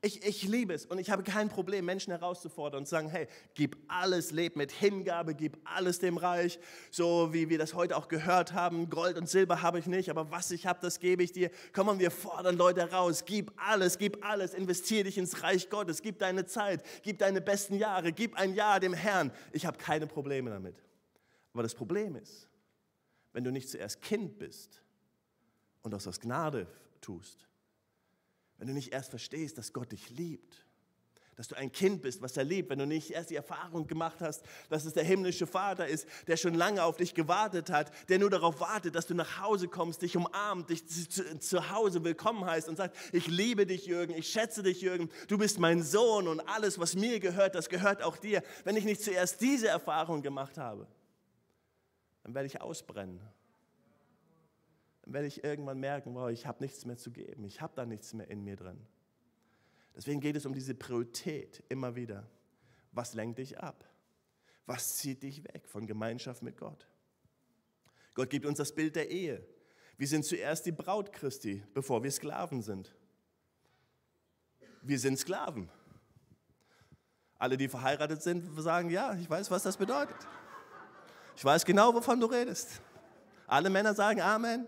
[0.00, 3.26] Ich, ich liebe es und ich habe kein Problem, Menschen herauszufordern und zu sagen, hey,
[3.54, 6.60] gib alles, leb mit Hingabe, gib alles dem Reich,
[6.92, 8.90] so wie wir das heute auch gehört haben.
[8.90, 11.50] Gold und Silber habe ich nicht, aber was ich habe, das gebe ich dir.
[11.72, 16.00] Komm und wir fordern Leute heraus, gib alles, gib alles, investiere dich ins Reich Gottes,
[16.00, 19.32] gib deine Zeit, gib deine besten Jahre, gib ein Jahr dem Herrn.
[19.50, 20.76] Ich habe keine Probleme damit.
[21.52, 22.48] Aber das Problem ist,
[23.32, 24.80] wenn du nicht zuerst Kind bist
[25.82, 26.68] und das aus Gnade
[27.00, 27.47] tust,
[28.58, 30.64] wenn du nicht erst verstehst, dass Gott dich liebt,
[31.36, 34.20] dass du ein Kind bist, was er liebt, wenn du nicht erst die Erfahrung gemacht
[34.20, 38.18] hast, dass es der himmlische Vater ist, der schon lange auf dich gewartet hat, der
[38.18, 42.44] nur darauf wartet, dass du nach Hause kommst, dich umarmt, dich zu, zu Hause willkommen
[42.44, 46.26] heißt und sagt, ich liebe dich, Jürgen, ich schätze dich, Jürgen, du bist mein Sohn
[46.26, 48.42] und alles, was mir gehört, das gehört auch dir.
[48.64, 50.88] Wenn ich nicht zuerst diese Erfahrung gemacht habe,
[52.24, 53.20] dann werde ich ausbrennen
[55.12, 58.12] werde ich irgendwann merken, wow, ich habe nichts mehr zu geben, ich habe da nichts
[58.12, 58.78] mehr in mir drin.
[59.96, 62.28] Deswegen geht es um diese Priorität immer wieder.
[62.92, 63.84] Was lenkt dich ab?
[64.66, 66.86] Was zieht dich weg von Gemeinschaft mit Gott?
[68.14, 69.44] Gott gibt uns das Bild der Ehe.
[69.96, 72.94] Wir sind zuerst die Braut Christi, bevor wir Sklaven sind.
[74.82, 75.68] Wir sind Sklaven.
[77.38, 80.16] Alle, die verheiratet sind, sagen, ja, ich weiß, was das bedeutet.
[81.36, 82.80] Ich weiß genau, wovon du redest.
[83.46, 84.66] Alle Männer sagen Amen.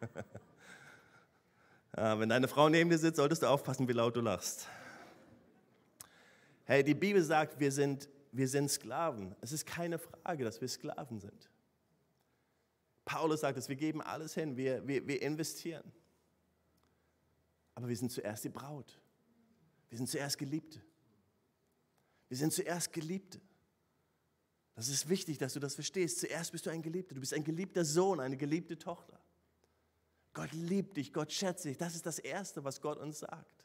[1.92, 4.68] wenn deine Frau neben dir sitzt, solltest du aufpassen, wie laut du lachst.
[6.64, 9.36] Hey, die Bibel sagt, wir sind, wir sind Sklaven.
[9.40, 11.50] Es ist keine Frage, dass wir Sklaven sind.
[13.04, 15.92] Paulus sagt es, wir geben alles hin, wir, wir, wir investieren.
[17.76, 19.00] Aber wir sind zuerst die Braut.
[19.88, 20.82] Wir sind zuerst Geliebte.
[22.28, 23.40] Wir sind zuerst Geliebte.
[24.74, 26.20] Das ist wichtig, dass du das verstehst.
[26.20, 27.14] Zuerst bist du ein Geliebter.
[27.14, 29.18] Du bist ein geliebter Sohn, eine geliebte Tochter.
[30.36, 31.78] Gott liebt dich, Gott schätzt dich.
[31.78, 33.64] Das ist das Erste, was Gott uns sagt.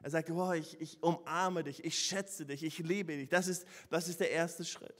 [0.00, 3.28] Er sagt, oh, ich, ich umarme dich, ich schätze dich, ich liebe dich.
[3.28, 4.96] Das ist, das ist der erste Schritt.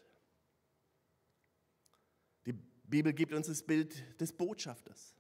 [2.44, 2.52] Die
[2.84, 5.16] Bibel gibt uns das Bild des Botschafters,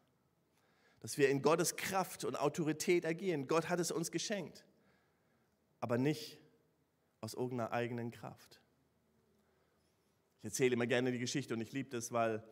[1.00, 3.48] dass wir in Gottes Kraft und Autorität agieren.
[3.48, 4.66] Gott hat es uns geschenkt,
[5.80, 6.38] aber nicht
[7.22, 8.60] aus irgendeiner eigenen Kraft.
[10.40, 12.44] Ich erzähle immer gerne die Geschichte und ich liebe das, weil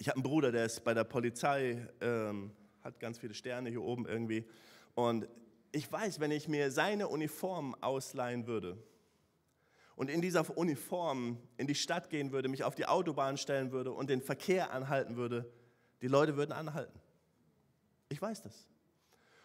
[0.00, 3.82] ich habe einen Bruder, der ist bei der Polizei, ähm, hat ganz viele Sterne hier
[3.82, 4.46] oben irgendwie.
[4.94, 5.28] Und
[5.72, 8.78] ich weiß, wenn ich mir seine Uniform ausleihen würde
[9.96, 13.92] und in dieser Uniform in die Stadt gehen würde, mich auf die Autobahn stellen würde
[13.92, 15.52] und den Verkehr anhalten würde,
[16.00, 16.98] die Leute würden anhalten.
[18.08, 18.69] Ich weiß das.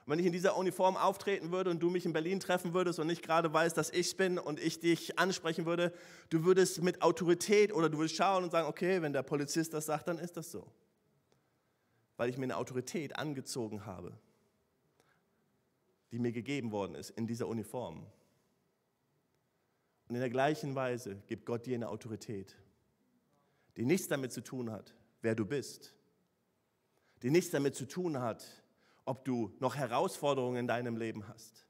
[0.05, 2.99] Und wenn ich in dieser Uniform auftreten würde und du mich in Berlin treffen würdest
[2.99, 5.91] und nicht gerade weißt, dass ich bin und ich dich ansprechen würde,
[6.29, 9.87] du würdest mit Autorität oder du würdest schauen und sagen, okay, wenn der Polizist das
[9.87, 10.71] sagt, dann ist das so.
[12.17, 14.15] Weil ich mir eine Autorität angezogen habe,
[16.11, 18.05] die mir gegeben worden ist in dieser Uniform.
[20.07, 22.55] Und in der gleichen Weise gibt Gott dir eine Autorität,
[23.75, 25.95] die nichts damit zu tun hat, wer du bist,
[27.23, 28.45] die nichts damit zu tun hat,
[29.05, 31.65] ob du noch Herausforderungen in deinem Leben hast,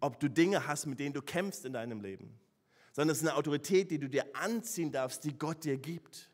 [0.00, 2.38] ob du Dinge hast, mit denen du kämpfst in deinem Leben,
[2.92, 6.30] sondern es ist eine Autorität, die du dir anziehen darfst, die Gott dir gibt.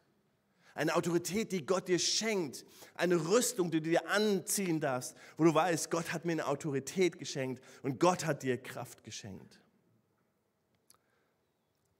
[0.74, 2.66] Eine Autorität, die Gott dir schenkt.
[2.94, 7.18] Eine Rüstung, die du dir anziehen darfst, wo du weißt, Gott hat mir eine Autorität
[7.18, 9.60] geschenkt und Gott hat dir Kraft geschenkt.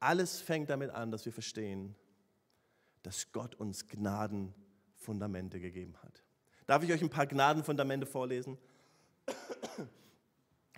[0.00, 1.94] Alles fängt damit an, dass wir verstehen,
[3.02, 6.23] dass Gott uns Gnadenfundamente gegeben hat.
[6.66, 8.58] Darf ich euch ein paar Gnadenfundamente vorlesen?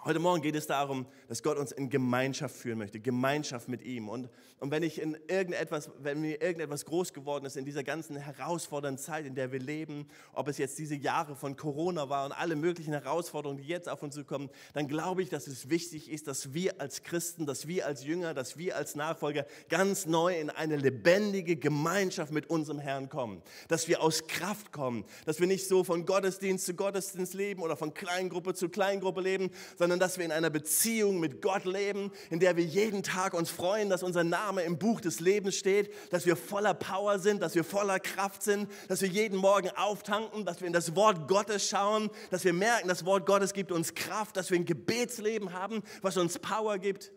[0.06, 4.08] Heute Morgen geht es darum, dass Gott uns in Gemeinschaft führen möchte, Gemeinschaft mit ihm.
[4.08, 4.28] Und,
[4.60, 9.02] und wenn, ich in irgendetwas, wenn mir irgendetwas groß geworden ist in dieser ganzen herausfordernden
[9.02, 12.54] Zeit, in der wir leben, ob es jetzt diese Jahre von Corona war und alle
[12.54, 16.54] möglichen Herausforderungen, die jetzt auf uns zukommen, dann glaube ich, dass es wichtig ist, dass
[16.54, 20.76] wir als Christen, dass wir als Jünger, dass wir als Nachfolger ganz neu in eine
[20.76, 23.42] lebendige Gemeinschaft mit unserem Herrn kommen.
[23.66, 27.76] Dass wir aus Kraft kommen, dass wir nicht so von Gottesdienst zu Gottesdienst leben oder
[27.76, 32.12] von Kleingruppe zu Kleingruppe leben, sondern sondern dass wir in einer Beziehung mit Gott leben,
[32.28, 35.90] in der wir jeden Tag uns freuen, dass unser Name im Buch des Lebens steht,
[36.12, 40.44] dass wir voller Power sind, dass wir voller Kraft sind, dass wir jeden Morgen auftanken,
[40.44, 43.94] dass wir in das Wort Gottes schauen, dass wir merken, das Wort Gottes gibt uns
[43.94, 47.10] Kraft, dass wir ein Gebetsleben haben, was uns Power gibt,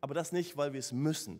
[0.00, 1.38] aber das nicht, weil wir es müssen.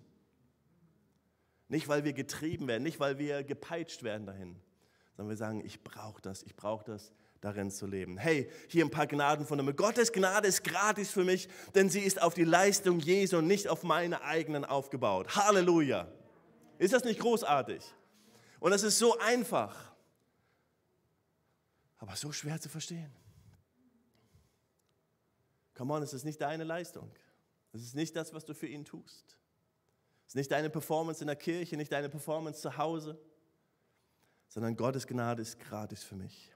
[1.68, 4.56] Nicht, weil wir getrieben werden, nicht, weil wir gepeitscht werden dahin,
[5.16, 8.16] sondern wir sagen, ich brauche das, ich brauche das, darin zu leben.
[8.16, 9.76] Hey, hier ein paar Gnaden von dem.
[9.76, 13.68] Gottes Gnade ist gratis für mich, denn sie ist auf die Leistung Jesu und nicht
[13.68, 15.36] auf meine eigenen aufgebaut.
[15.36, 16.08] Halleluja.
[16.78, 17.82] Ist das nicht großartig?
[18.60, 19.92] Und das ist so einfach.
[21.98, 23.12] aber so schwer zu verstehen.
[25.74, 27.10] Come on, es ist nicht deine Leistung.
[27.72, 29.36] Es ist nicht das, was du für ihn tust.
[30.26, 33.20] Es ist nicht deine Performance in der Kirche, nicht deine Performance zu Hause,
[34.48, 36.51] sondern Gottes Gnade ist gratis für mich.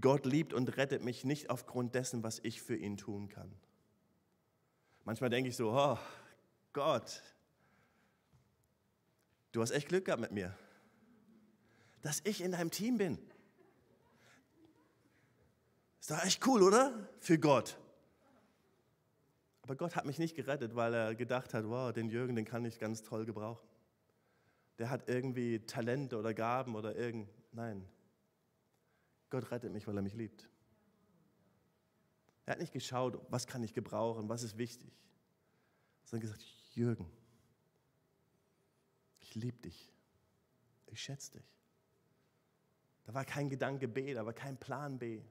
[0.00, 3.52] Gott liebt und rettet mich nicht aufgrund dessen, was ich für ihn tun kann.
[5.04, 5.98] Manchmal denke ich so, oh
[6.72, 7.22] Gott,
[9.52, 10.56] du hast echt Glück gehabt mit mir,
[12.02, 13.18] dass ich in deinem Team bin.
[16.00, 17.08] Ist doch echt cool, oder?
[17.20, 17.78] Für Gott.
[19.62, 22.64] Aber Gott hat mich nicht gerettet, weil er gedacht hat, wow, den Jürgen, den kann
[22.64, 23.66] ich ganz toll gebrauchen.
[24.78, 27.28] Der hat irgendwie Talente oder Gaben oder irgend.
[27.52, 27.88] Nein.
[29.30, 30.48] Gott rettet mich, weil er mich liebt.
[32.44, 34.92] Er hat nicht geschaut, was kann ich gebrauchen, was ist wichtig,
[36.04, 37.10] sondern gesagt, Jürgen,
[39.20, 39.92] ich liebe dich.
[40.86, 41.56] Ich schätze dich.
[43.04, 45.22] Da war kein Gedanke B, da war kein Plan B.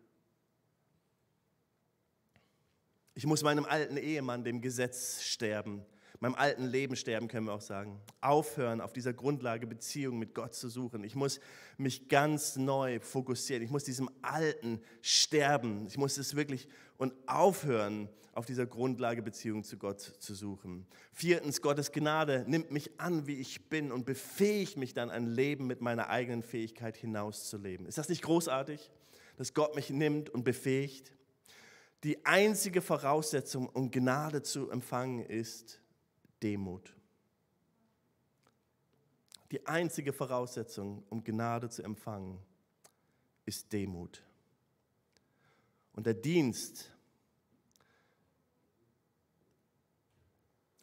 [3.14, 5.86] Ich muss meinem alten Ehemann, dem Gesetz, sterben.
[6.20, 8.00] Meinem alten Leben sterben, können wir auch sagen.
[8.22, 11.04] Aufhören, auf dieser Grundlage Beziehung mit Gott zu suchen.
[11.04, 11.40] Ich muss
[11.78, 13.64] mich ganz neu fokussieren.
[13.64, 15.86] Ich muss diesem Alten sterben.
[15.88, 20.86] Ich muss es wirklich und aufhören, auf dieser Grundlage Beziehung zu Gott zu suchen.
[21.14, 25.68] Viertens, Gottes Gnade nimmt mich an, wie ich bin und befähigt mich dann, ein Leben
[25.68, 27.86] mit meiner eigenen Fähigkeit hinauszuleben.
[27.86, 28.92] Ist das nicht großartig,
[29.38, 31.14] dass Gott mich nimmt und befähigt?
[32.04, 35.82] Die einzige Voraussetzung, um Gnade zu empfangen, ist
[36.46, 36.96] Demut.
[39.50, 42.40] Die einzige Voraussetzung, um Gnade zu empfangen,
[43.46, 44.24] ist Demut.
[45.94, 46.92] Und der Dienst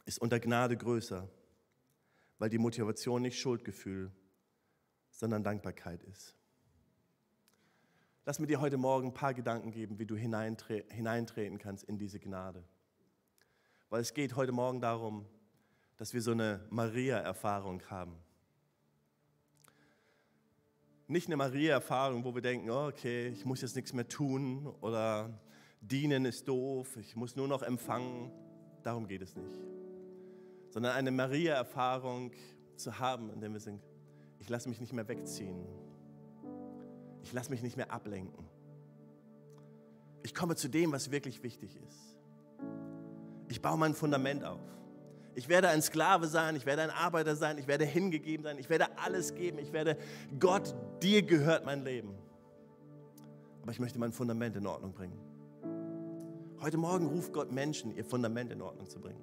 [0.04, 1.28] ist unter Gnade größer,
[2.40, 4.10] weil die Motivation nicht Schuldgefühl,
[5.12, 6.34] sondern Dankbarkeit ist.
[8.24, 11.98] Lass mir dir heute Morgen ein paar Gedanken geben, wie du hineintre hineintreten kannst in
[11.98, 12.64] diese Gnade.
[13.90, 15.24] Weil es geht heute Morgen darum,
[16.02, 18.16] dass wir so eine Maria-Erfahrung haben.
[21.06, 25.30] Nicht eine Maria-Erfahrung, wo wir denken, oh, okay, ich muss jetzt nichts mehr tun oder
[25.80, 28.32] dienen ist doof, ich muss nur noch empfangen.
[28.82, 29.60] Darum geht es nicht.
[30.70, 32.32] Sondern eine Maria-Erfahrung
[32.74, 33.80] zu haben, in der wir sind,
[34.40, 35.64] ich lasse mich nicht mehr wegziehen
[37.22, 38.44] ich lasse mich nicht mehr ablenken.
[40.24, 42.18] Ich komme zu dem, was wirklich wichtig ist.
[43.46, 44.81] Ich baue mein Fundament auf.
[45.34, 48.68] Ich werde ein Sklave sein, ich werde ein Arbeiter sein, ich werde hingegeben sein, ich
[48.68, 49.96] werde alles geben, ich werde
[50.38, 52.14] Gott, dir gehört mein Leben.
[53.62, 55.18] Aber ich möchte mein Fundament in Ordnung bringen.
[56.60, 59.22] Heute Morgen ruft Gott Menschen, ihr Fundament in Ordnung zu bringen.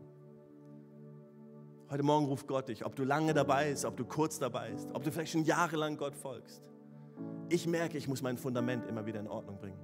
[1.89, 4.89] Heute Morgen ruft Gott dich, ob du lange dabei bist, ob du kurz dabei bist,
[4.93, 6.61] ob du vielleicht schon jahrelang Gott folgst.
[7.49, 9.79] Ich merke, ich muss mein Fundament immer wieder in Ordnung bringen.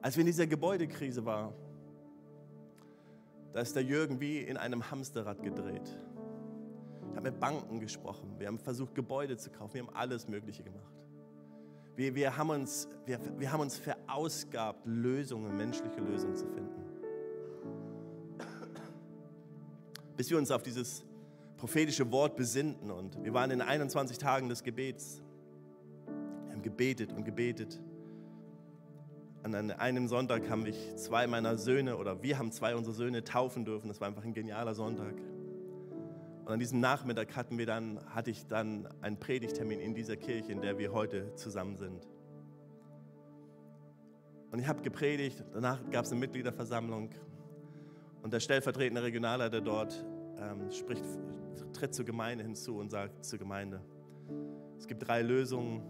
[0.00, 1.52] Als wir in dieser Gebäudekrise waren,
[3.52, 5.98] da ist der Jürgen wie in einem Hamsterrad gedreht.
[7.10, 10.62] Ich habe mit Banken gesprochen, wir haben versucht, Gebäude zu kaufen, wir haben alles Mögliche
[10.62, 10.94] gemacht.
[11.96, 16.84] Wir, wir, haben, uns, wir, wir haben uns verausgabt, Lösungen, menschliche Lösungen zu finden.
[20.16, 21.04] Bis wir uns auf dieses
[21.56, 22.92] prophetische Wort besinnten.
[22.92, 25.20] Und wir waren in 21 Tagen des Gebets.
[26.46, 27.80] Wir haben gebetet und gebetet.
[29.54, 33.64] An einem Sonntag haben mich zwei meiner Söhne oder wir haben zwei unserer Söhne taufen
[33.64, 33.88] dürfen.
[33.88, 35.14] Das war einfach ein genialer Sonntag.
[36.44, 40.50] Und an diesem Nachmittag hatten wir dann, hatte ich dann einen Predigtermin in dieser Kirche,
[40.50, 42.08] in der wir heute zusammen sind.
[44.50, 47.10] Und ich habe gepredigt, danach gab es eine Mitgliederversammlung
[48.22, 50.04] und der stellvertretende Regionalleiter dort
[50.38, 51.04] ähm, spricht,
[51.74, 53.82] tritt zur Gemeinde hinzu und sagt zur Gemeinde,
[54.78, 55.82] es gibt drei Lösungen.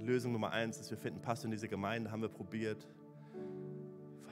[0.00, 2.86] Lösung Nummer eins ist, wir finden Pastor in diese Gemeinde, haben wir probiert,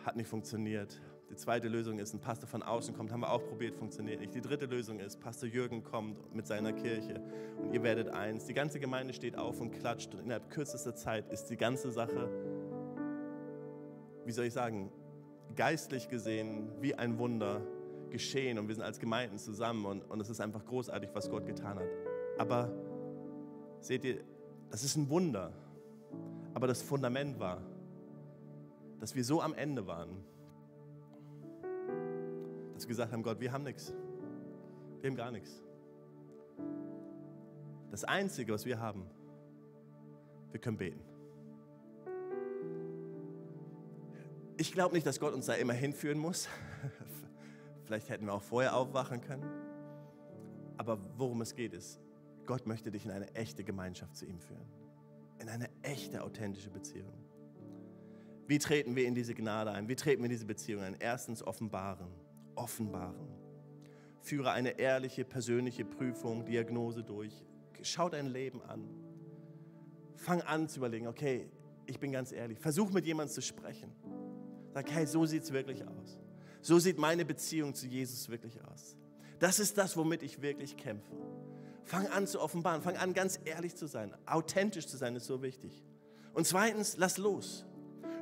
[0.04, 1.00] hat nicht funktioniert.
[1.30, 4.34] Die zweite Lösung ist, ein Pastor von außen kommt, haben wir auch probiert, funktioniert nicht.
[4.34, 7.20] Die dritte Lösung ist, Pastor Jürgen kommt mit seiner Kirche
[7.60, 8.44] und ihr werdet eins.
[8.44, 12.28] Die ganze Gemeinde steht auf und klatscht und innerhalb kürzester Zeit ist die ganze Sache,
[14.24, 14.92] wie soll ich sagen,
[15.56, 17.62] geistlich gesehen wie ein Wunder
[18.10, 21.46] geschehen und wir sind als Gemeinden zusammen und, und es ist einfach großartig, was Gott
[21.46, 21.88] getan hat.
[22.38, 22.70] Aber
[23.80, 24.20] seht ihr,
[24.74, 25.52] das ist ein Wunder.
[26.52, 27.62] Aber das Fundament war,
[28.98, 30.24] dass wir so am Ende waren,
[32.72, 33.94] dass wir gesagt haben, Gott, wir haben nichts.
[35.00, 35.62] Wir haben gar nichts.
[37.92, 39.08] Das Einzige, was wir haben,
[40.50, 41.04] wir können beten.
[44.56, 46.48] Ich glaube nicht, dass Gott uns da immer hinführen muss.
[47.84, 49.48] Vielleicht hätten wir auch vorher aufwachen können.
[50.78, 52.00] Aber worum es geht, ist,
[52.46, 54.68] Gott möchte dich in eine echte Gemeinschaft zu ihm führen.
[55.40, 57.12] in eine echte, authentische Beziehung.
[58.46, 59.88] Wie treten wir in diese Gnade ein?
[59.88, 60.96] Wie treten wir in diese Beziehung ein?
[60.98, 62.08] Erstens offenbaren.
[62.54, 63.28] Offenbaren.
[64.20, 67.44] Führe eine ehrliche, persönliche Prüfung, Diagnose durch.
[67.82, 68.88] Schau dein Leben an.
[70.16, 71.50] Fang an zu überlegen, okay,
[71.86, 72.58] ich bin ganz ehrlich.
[72.58, 73.92] Versuch mit jemandem zu sprechen.
[74.72, 76.18] Sag, hey, so sieht es wirklich aus.
[76.62, 78.96] So sieht meine Beziehung zu Jesus wirklich aus.
[79.38, 81.12] Das ist das, womit ich wirklich kämpfe.
[81.84, 84.12] Fang an zu offenbaren, fang an ganz ehrlich zu sein.
[84.26, 85.84] Authentisch zu sein ist so wichtig.
[86.32, 87.64] Und zweitens, lass los.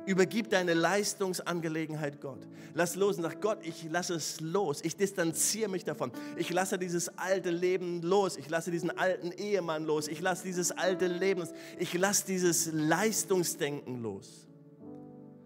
[0.05, 2.45] Übergib deine Leistungsangelegenheit Gott.
[2.73, 4.81] Lass los und sag, Gott, ich lasse es los.
[4.83, 6.11] Ich distanziere mich davon.
[6.35, 8.35] Ich lasse dieses alte Leben los.
[8.35, 10.09] Ich lasse diesen alten Ehemann los.
[10.09, 11.53] Ich lasse dieses alte Leben los.
[11.79, 14.45] Ich lasse dieses Leistungsdenken los.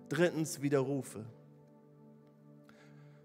[0.10, 1.26] Drittens, widerrufe.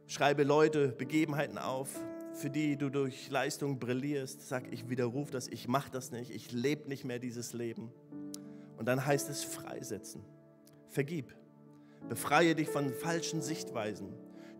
[0.06, 1.88] Schreibe Leute, Begebenheiten auf,
[2.32, 4.48] für die du durch Leistung brillierst.
[4.48, 7.90] Sag, ich widerrufe das, ich mache das nicht, ich lebe nicht mehr dieses Leben.
[8.76, 10.22] Und dann heißt es freisetzen.
[10.88, 11.34] Vergib.
[12.08, 14.08] Befreie dich von falschen Sichtweisen.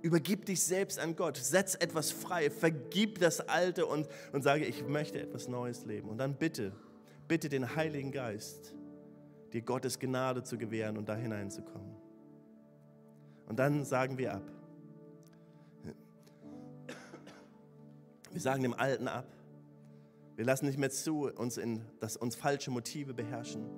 [0.01, 1.37] Übergib dich selbst an Gott.
[1.37, 2.51] Setz etwas frei.
[2.51, 6.09] Vergib das Alte und, und sage, ich möchte etwas Neues leben.
[6.09, 6.73] Und dann bitte,
[7.29, 8.75] bitte den Heiligen Geist,
[9.53, 11.97] dir Gottes Gnade zu gewähren und da hineinzukommen.
[13.47, 14.62] Und dann sagen wir ab.
[18.33, 19.27] Wir sagen dem Alten ab.
[20.37, 23.69] Wir lassen nicht mehr zu, uns in, dass uns falsche Motive beherrschen.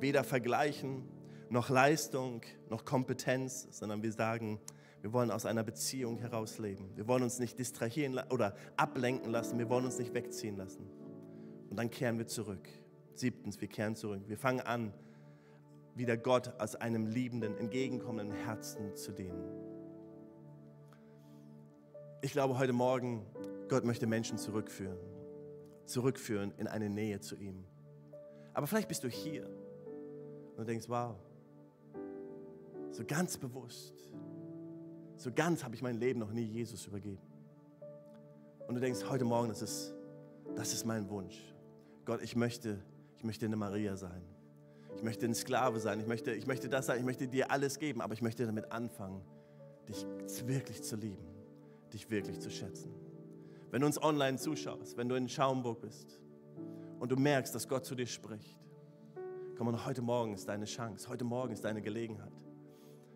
[0.00, 1.06] Weder vergleichen,
[1.50, 4.58] noch Leistung, noch Kompetenz, sondern wir sagen,
[5.02, 6.90] wir wollen aus einer Beziehung heraus leben.
[6.94, 9.58] Wir wollen uns nicht distrahieren oder ablenken lassen.
[9.58, 10.88] Wir wollen uns nicht wegziehen lassen.
[11.68, 12.68] Und dann kehren wir zurück.
[13.14, 14.22] Siebtens, wir kehren zurück.
[14.26, 14.94] Wir fangen an,
[15.94, 19.44] wieder Gott aus einem liebenden, entgegenkommenden Herzen zu dienen.
[22.22, 23.24] Ich glaube, heute Morgen,
[23.70, 24.98] Gott möchte Menschen zurückführen.
[25.86, 27.64] Zurückführen in eine Nähe zu ihm.
[28.52, 29.48] Aber vielleicht bist du hier
[30.56, 31.14] und denkst, wow,
[32.90, 33.94] so ganz bewusst,
[35.16, 37.22] so ganz habe ich mein Leben noch nie Jesus übergeben.
[38.66, 39.94] Und du denkst, heute Morgen, das ist,
[40.56, 41.40] das ist mein Wunsch.
[42.04, 42.82] Gott, ich möchte,
[43.18, 44.22] ich möchte eine Maria sein.
[44.96, 46.00] Ich möchte ein Sklave sein.
[46.00, 46.98] Ich möchte, ich möchte das sein.
[46.98, 48.00] Ich möchte dir alles geben.
[48.00, 49.22] Aber ich möchte damit anfangen,
[49.88, 50.04] dich
[50.48, 51.24] wirklich zu lieben.
[51.92, 52.99] Dich wirklich zu schätzen.
[53.70, 56.20] Wenn du uns online zuschaust, wenn du in Schaumburg bist
[56.98, 58.58] und du merkst, dass Gott zu dir spricht,
[59.56, 61.08] komm und heute Morgen ist deine Chance.
[61.08, 62.32] Heute Morgen ist deine Gelegenheit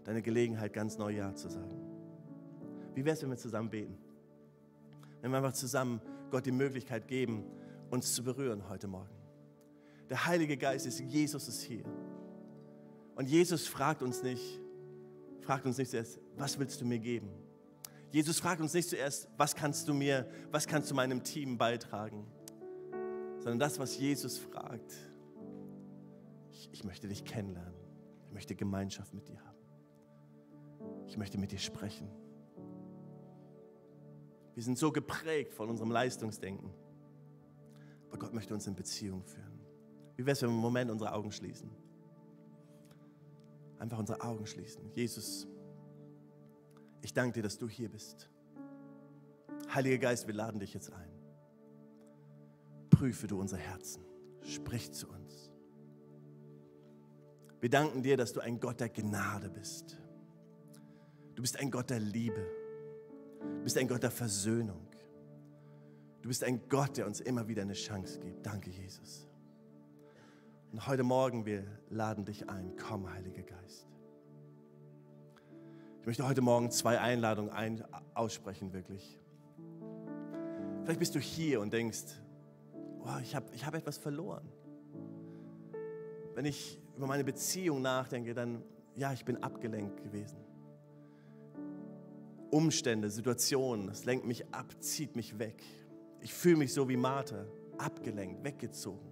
[0.04, 1.80] deine Gelegenheit, ganz neu Ja zu sagen.
[2.94, 3.96] Wie wäre es, wenn wir zusammen beten?
[5.20, 7.44] Wenn wir einfach zusammen Gott die Möglichkeit geben,
[7.90, 9.14] uns zu berühren heute Morgen.
[10.10, 11.84] Der Heilige Geist ist, Jesus ist hier.
[13.16, 14.60] Und Jesus fragt uns nicht,
[15.40, 17.30] fragt uns nicht zuerst, was willst du mir geben?
[18.14, 22.24] Jesus fragt uns nicht zuerst, was kannst du mir, was kannst du meinem Team beitragen?
[23.38, 24.94] Sondern das, was Jesus fragt,
[26.52, 27.74] ich, ich möchte dich kennenlernen.
[28.28, 29.58] Ich möchte Gemeinschaft mit dir haben.
[31.08, 32.08] Ich möchte mit dir sprechen.
[34.54, 36.70] Wir sind so geprägt von unserem Leistungsdenken.
[38.10, 39.58] Aber Gott möchte uns in Beziehung führen.
[40.14, 41.68] Wie wäre es, wenn wir im Moment unsere Augen schließen?
[43.80, 44.88] Einfach unsere Augen schließen.
[44.94, 45.48] Jesus,
[47.04, 48.28] ich danke dir, dass du hier bist.
[49.72, 51.10] Heiliger Geist, wir laden dich jetzt ein.
[52.90, 54.02] Prüfe du unser Herzen.
[54.42, 55.50] Sprich zu uns.
[57.60, 59.98] Wir danken dir, dass du ein Gott der Gnade bist.
[61.34, 62.46] Du bist ein Gott der Liebe.
[63.40, 64.86] Du bist ein Gott der Versöhnung.
[66.22, 68.46] Du bist ein Gott, der uns immer wieder eine Chance gibt.
[68.46, 69.28] Danke, Jesus.
[70.72, 72.76] Und heute Morgen, wir laden dich ein.
[72.76, 73.93] Komm, Heiliger Geist.
[76.04, 79.18] Ich möchte heute Morgen zwei Einladungen ein, aussprechen, wirklich.
[80.82, 82.02] Vielleicht bist du hier und denkst,
[83.00, 84.46] oh, ich habe ich hab etwas verloren.
[86.34, 88.62] Wenn ich über meine Beziehung nachdenke, dann,
[88.94, 90.36] ja, ich bin abgelenkt gewesen.
[92.50, 95.62] Umstände, Situationen, das lenkt mich ab, zieht mich weg.
[96.20, 97.46] Ich fühle mich so wie Martha,
[97.78, 99.10] abgelenkt, weggezogen.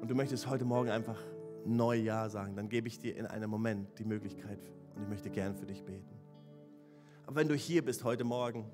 [0.00, 1.22] Und du möchtest heute Morgen einfach
[1.64, 4.58] neu Ja sagen, dann gebe ich dir in einem Moment die Möglichkeit
[5.00, 6.14] und ich möchte gern für dich beten.
[7.26, 8.70] Aber wenn du hier bist heute Morgen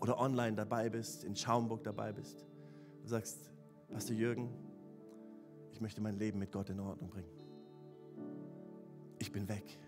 [0.00, 2.44] oder online dabei bist, in Schaumburg dabei bist,
[3.02, 3.52] du sagst,
[3.88, 4.50] Pastor Jürgen,
[5.70, 7.30] ich möchte mein Leben mit Gott in Ordnung bringen.
[9.18, 9.78] Ich bin weg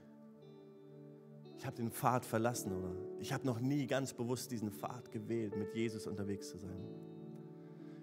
[1.65, 5.57] ich habe den Pfad verlassen oder ich habe noch nie ganz bewusst diesen Pfad gewählt,
[5.57, 6.77] mit Jesus unterwegs zu sein.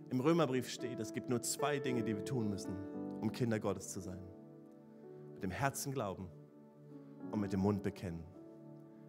[0.10, 2.76] Im Römerbrief steht, es gibt nur zwei Dinge, die wir tun müssen,
[3.22, 4.18] um Kinder Gottes zu sein.
[5.36, 6.28] Mit dem Herzen glauben
[7.32, 8.24] und mit dem Mund bekennen.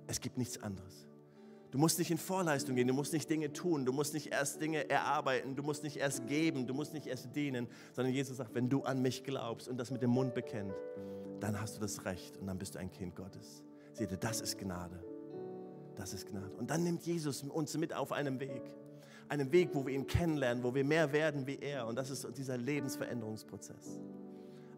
[0.07, 1.07] Es gibt nichts anderes.
[1.73, 4.61] Du musst nicht in Vorleistung gehen, du musst nicht Dinge tun, du musst nicht erst
[4.61, 8.55] Dinge erarbeiten, du musst nicht erst geben, du musst nicht erst dienen, sondern Jesus sagt,
[8.55, 10.75] wenn du an mich glaubst und das mit dem Mund bekennt,
[11.41, 13.64] dann hast du das Recht und dann bist du ein Kind Gottes.
[13.95, 15.03] Seht ihr, das ist Gnade.
[15.97, 16.55] Das ist Gnade.
[16.59, 18.62] Und dann nimmt Jesus uns mit auf einem Weg.
[19.31, 21.87] Einen Weg, wo wir ihn kennenlernen, wo wir mehr werden wie er.
[21.87, 23.99] Und das ist dieser Lebensveränderungsprozess.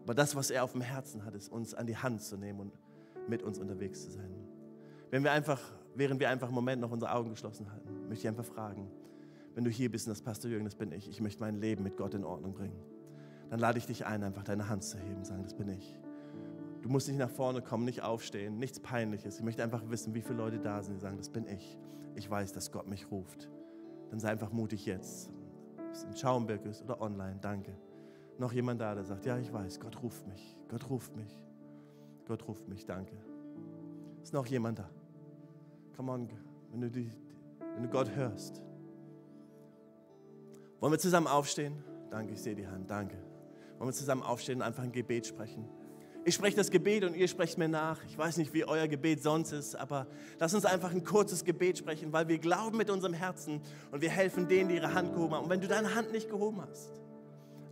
[0.03, 2.59] Aber das, was er auf dem Herzen hat, ist, uns an die Hand zu nehmen
[2.61, 2.73] und
[3.27, 4.29] mit uns unterwegs zu sein.
[5.11, 5.61] Wenn wir einfach
[5.95, 8.89] während wir einfach einen Moment noch unsere Augen geschlossen halten, möchte ich einfach fragen,
[9.55, 11.83] wenn du hier bist und das Pastor Jürgen, das bin ich, ich möchte mein Leben
[11.83, 12.77] mit Gott in Ordnung bringen,
[13.49, 15.97] dann lade ich dich ein, einfach deine Hand zu heben und sagen, das bin ich.
[16.81, 19.37] Du musst nicht nach vorne kommen, nicht aufstehen, nichts Peinliches.
[19.37, 21.79] Ich möchte einfach wissen, wie viele Leute da sind, die sagen, das bin ich.
[22.15, 23.49] Ich weiß, dass Gott mich ruft.
[24.11, 25.31] Dann sei einfach mutig jetzt.
[25.79, 27.75] Ob es in Schaumberg ist oder online, danke.
[28.37, 31.41] Noch jemand da, der sagt, ja, ich weiß, Gott ruft mich, Gott ruft mich,
[32.27, 33.15] Gott ruft mich, danke.
[34.23, 34.89] Ist noch jemand da?
[35.95, 36.29] Come on,
[36.71, 37.11] wenn du, die,
[37.75, 38.61] wenn du Gott hörst.
[40.79, 41.83] Wollen wir zusammen aufstehen?
[42.09, 42.89] Danke, ich sehe die Hand.
[42.89, 43.15] Danke.
[43.77, 45.67] Wollen wir zusammen aufstehen und einfach ein Gebet sprechen?
[46.27, 48.03] Ich spreche das Gebet und ihr sprecht mir nach.
[48.05, 50.07] Ich weiß nicht, wie euer Gebet sonst ist, aber
[50.39, 53.61] lass uns einfach ein kurzes Gebet sprechen, weil wir glauben mit unserem Herzen
[53.91, 55.43] und wir helfen denen, die ihre Hand gehoben haben.
[55.43, 56.89] Und wenn du deine Hand nicht gehoben hast,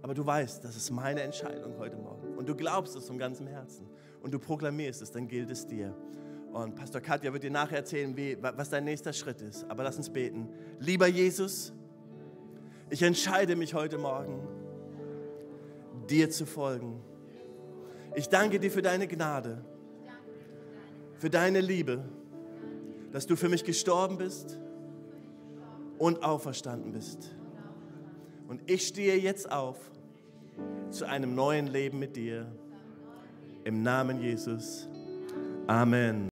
[0.03, 3.47] aber du weißt, das ist meine Entscheidung heute Morgen und du glaubst es vom ganzen
[3.47, 3.87] Herzen
[4.24, 5.93] und du proklamierst es, dann gilt es dir.
[6.53, 9.65] Und Pastor Katja wird dir nachher erzählen, wie, was dein nächster Schritt ist.
[9.69, 10.47] Aber lass uns beten.
[10.80, 11.74] Lieber Jesus,
[12.89, 14.39] ich entscheide mich heute Morgen,
[16.07, 17.01] dir zu folgen.
[18.15, 19.63] Ich danke dir für deine Gnade,
[21.17, 22.03] für deine Liebe,
[23.11, 24.59] dass du für mich gestorben bist
[25.97, 27.36] und auferstanden bist.
[28.47, 29.80] Und ich stehe jetzt auf
[30.91, 32.45] zu einem neuen Leben mit dir.
[33.66, 34.89] Im Namen Jesus.
[35.68, 36.22] Amen.